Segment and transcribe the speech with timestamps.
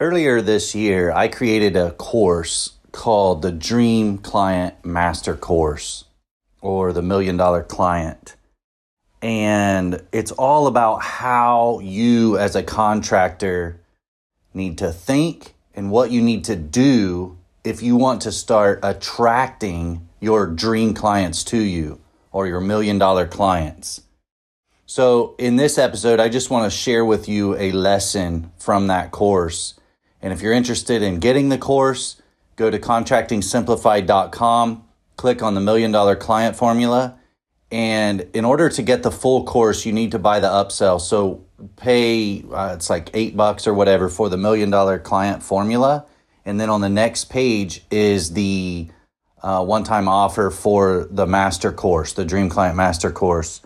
[0.00, 6.06] Earlier this year, I created a course called the Dream Client Master Course
[6.60, 8.34] or the Million Dollar Client.
[9.22, 13.80] And it's all about how you, as a contractor,
[14.52, 20.08] need to think and what you need to do if you want to start attracting
[20.20, 22.00] your dream clients to you
[22.32, 24.00] or your million dollar clients.
[24.86, 29.12] So, in this episode, I just want to share with you a lesson from that
[29.12, 29.74] course.
[30.24, 32.16] And if you're interested in getting the course,
[32.56, 34.84] go to contractingsimplified.com,
[35.16, 37.18] click on the million dollar client formula.
[37.70, 40.98] And in order to get the full course, you need to buy the upsell.
[40.98, 41.44] So,
[41.76, 46.06] pay uh, it's like eight bucks or whatever for the million dollar client formula.
[46.46, 48.88] And then on the next page is the
[49.42, 53.60] uh, one time offer for the master course, the Dream Client Master Course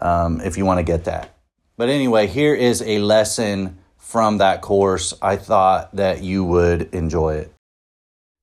[0.00, 1.36] um, if you want to get that.
[1.76, 3.76] But anyway, here is a lesson
[4.08, 5.12] from that course.
[5.20, 7.54] I thought that you would enjoy it.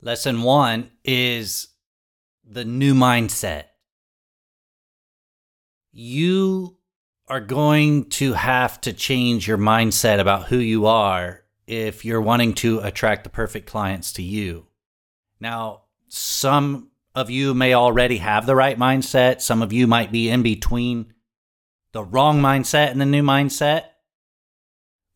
[0.00, 1.68] Lesson one is
[2.42, 3.64] the new mindset.
[5.92, 6.78] You
[7.28, 12.54] are going to have to change your mindset about who you are if you're wanting
[12.54, 14.66] to attract the perfect clients to you.
[15.40, 20.30] Now, some of you may already have the right mindset, some of you might be
[20.30, 21.12] in between
[21.92, 23.84] the wrong mindset and the new mindset.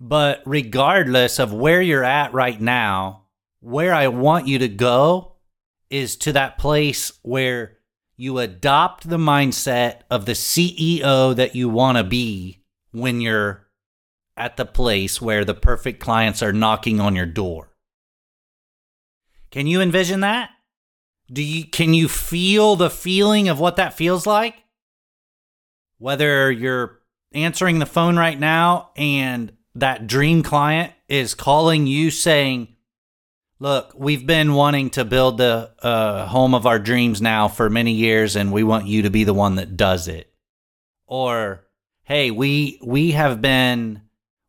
[0.06, 3.22] But regardless of where you're at right now,
[3.60, 5.36] where I want you to go
[5.88, 7.78] is to that place where
[8.16, 12.60] you adopt the mindset of the CEO that you want to be
[12.92, 13.66] when you're
[14.36, 17.70] at the place where the perfect clients are knocking on your door.
[19.50, 20.50] Can you envision that?
[21.32, 24.64] Do you can you feel the feeling of what that feels like?
[26.04, 27.00] whether you're
[27.32, 32.68] answering the phone right now and that dream client is calling you saying,
[33.60, 37.92] Look, we've been wanting to build the uh, home of our dreams now for many
[37.92, 40.30] years, and we want you to be the one that does it.
[41.06, 41.64] Or,
[42.02, 44.02] hey, we we have been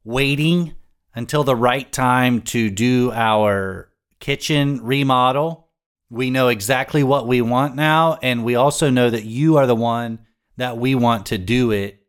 [0.04, 0.74] waiting
[1.14, 3.90] until the right time to do our
[4.20, 5.70] kitchen remodel.
[6.10, 9.76] We know exactly what we want now, and we also know that you are the
[9.76, 10.20] one
[10.58, 12.02] that we want to do it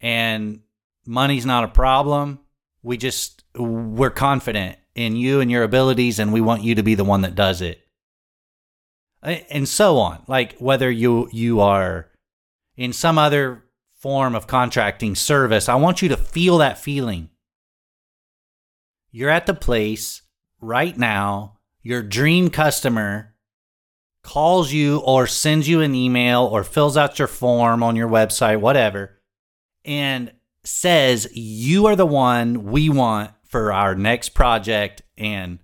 [0.00, 0.60] and
[1.06, 2.38] money's not a problem.
[2.82, 6.94] We just we're confident in you and your abilities and we want you to be
[6.94, 7.80] the one that does it.
[9.22, 10.22] And so on.
[10.26, 12.10] Like whether you you are
[12.76, 17.30] in some other form of contracting service, I want you to feel that feeling.
[19.10, 20.22] You're at the place
[20.60, 23.34] right now, your dream customer
[24.22, 28.60] calls you or sends you an email or fills out your form on your website,
[28.60, 29.20] whatever,
[29.84, 30.30] and
[30.68, 35.58] says, You are the one we want for our next project, and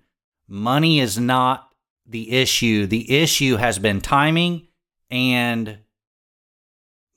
[0.47, 1.69] money is not
[2.05, 2.85] the issue.
[2.87, 4.67] The issue has been timing
[5.11, 5.77] and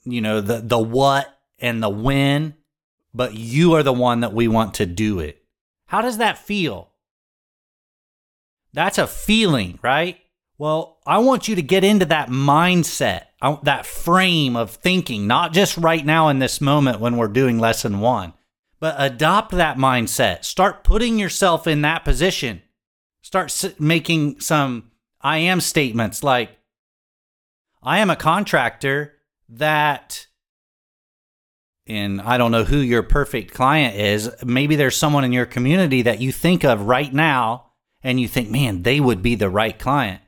[0.04, 2.54] you know the the what and the when,
[3.14, 5.42] but you are the one that we want to do it.
[5.86, 6.92] How does that feel?
[8.72, 10.18] That's a feeling, right?
[10.58, 15.76] Well, I want you to get into that mindset, that frame of thinking, not just
[15.76, 18.32] right now in this moment when we're doing lesson one,
[18.80, 20.44] but adopt that mindset.
[20.44, 22.62] Start putting yourself in that position.
[23.22, 24.90] Start making some
[25.20, 26.50] I am statements like,
[27.82, 29.14] I am a contractor
[29.48, 30.26] that,
[31.86, 34.30] and I don't know who your perfect client is.
[34.44, 37.72] Maybe there's someone in your community that you think of right now
[38.02, 40.20] and you think, man, they would be the right client.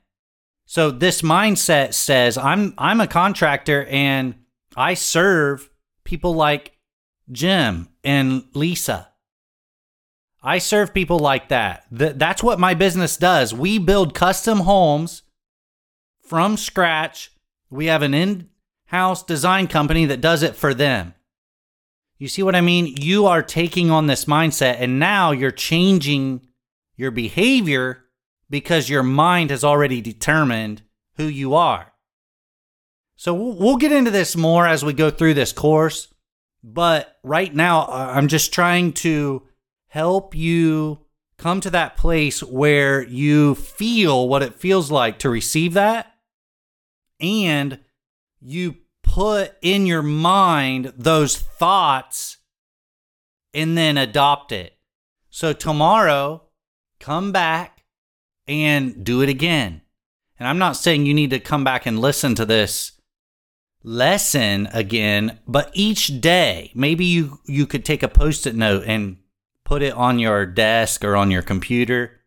[0.71, 4.37] So this mindset says I'm I'm a contractor and
[4.77, 5.69] I serve
[6.05, 6.79] people like
[7.33, 9.09] Jim and Lisa.
[10.45, 11.87] I serve people like that.
[11.91, 13.53] Th- that's what my business does.
[13.53, 15.23] We build custom homes
[16.23, 17.33] from scratch.
[17.69, 21.15] We have an in-house design company that does it for them.
[22.17, 22.95] You see what I mean?
[22.97, 26.47] You are taking on this mindset and now you're changing
[26.97, 28.05] your behavior
[28.51, 30.83] because your mind has already determined
[31.17, 31.93] who you are.
[33.17, 36.13] So we'll get into this more as we go through this course.
[36.63, 39.43] But right now, I'm just trying to
[39.89, 41.01] help you
[41.39, 46.15] come to that place where you feel what it feels like to receive that.
[47.19, 47.79] And
[48.41, 52.39] you put in your mind those thoughts
[53.53, 54.77] and then adopt it.
[55.31, 56.45] So tomorrow,
[56.99, 57.80] come back
[58.51, 59.81] and do it again.
[60.39, 62.93] And I'm not saying you need to come back and listen to this
[63.85, 69.19] lesson again, but each day, maybe you you could take a post-it note and
[69.65, 72.21] put it on your desk or on your computer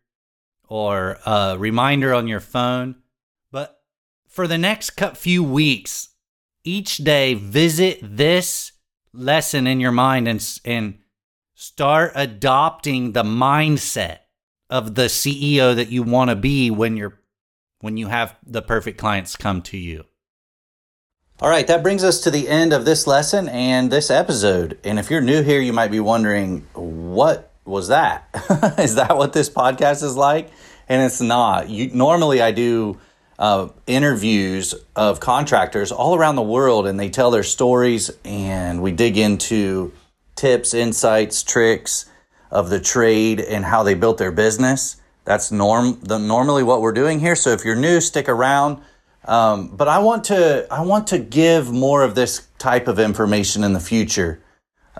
[0.66, 2.96] or a reminder on your phone.
[3.52, 3.82] But
[4.26, 6.08] for the next few weeks,
[6.64, 8.72] each day, visit this
[9.12, 10.98] lesson in your mind and, and
[11.54, 14.20] start adopting the mindset
[14.70, 17.18] of the CEO that you want to be when you're
[17.80, 20.04] when you have the perfect clients come to you.
[21.40, 24.78] All right, that brings us to the end of this lesson and this episode.
[24.84, 28.28] And if you're new here, you might be wondering, what was that?
[28.78, 30.50] is that what this podcast is like?
[30.88, 31.68] And it's not.
[31.68, 32.98] You, normally, I do
[33.38, 38.92] uh, interviews of contractors all around the world, and they tell their stories, and we
[38.92, 39.92] dig into
[40.36, 42.06] tips, insights, tricks
[42.54, 44.96] of the trade and how they built their business.
[45.24, 47.34] That's norm the normally what we're doing here.
[47.34, 48.80] So if you're new, stick around.
[49.26, 53.64] Um, but I want to I want to give more of this type of information
[53.64, 54.40] in the future.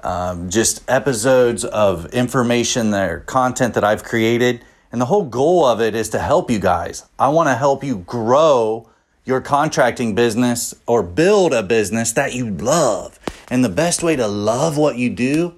[0.03, 5.81] Um, just episodes of information there, content that I've created, and the whole goal of
[5.81, 7.07] it is to help you guys.
[7.19, 8.91] I want to help you grow
[9.25, 13.19] your contracting business or build a business that you love.
[13.49, 15.55] And the best way to love what you do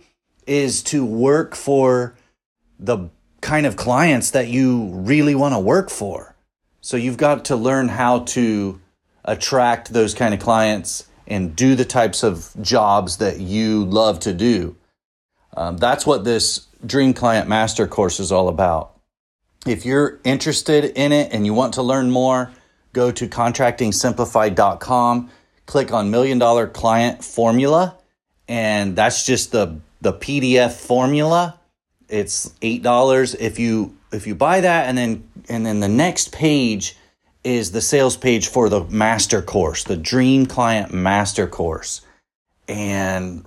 [0.46, 2.16] is to work for
[2.78, 3.10] the
[3.40, 6.34] kind of clients that you really want to work for.
[6.80, 8.80] So you've got to learn how to
[9.24, 14.32] attract those kind of clients and do the types of jobs that you love to
[14.32, 14.76] do.
[15.56, 18.92] Um, that's what this Dream Client Master course is all about.
[19.66, 22.52] If you're interested in it and you want to learn more,
[22.92, 25.30] go to contractingsimplified.com,
[25.66, 27.96] click on Million Dollar Client Formula,
[28.46, 31.58] and that's just the the PDF formula.
[32.08, 36.32] It's eight dollars if you if you buy that, and then and then the next
[36.32, 36.96] page
[37.44, 42.00] is the sales page for the master course, the Dream Client Master Course,
[42.68, 43.44] and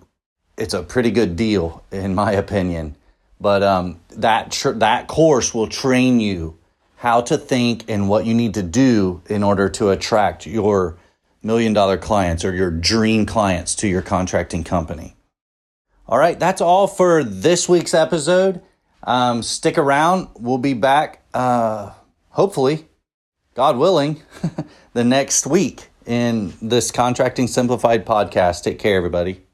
[0.58, 2.96] it's a pretty good deal in my opinion.
[3.42, 6.58] But um, that tr- that course will train you
[6.98, 10.98] how to think and what you need to do in order to attract your
[11.42, 15.16] million dollar clients or your dream clients to your contracting company.
[16.10, 18.64] All right, that's all for this week's episode.
[19.04, 20.30] Um, stick around.
[20.40, 21.92] We'll be back, uh,
[22.30, 22.88] hopefully,
[23.54, 24.24] God willing,
[24.94, 28.64] the next week in this Contracting Simplified podcast.
[28.64, 29.49] Take care, everybody.